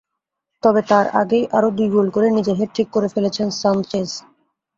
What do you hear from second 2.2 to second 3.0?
নিজের হ্যাটট্রিক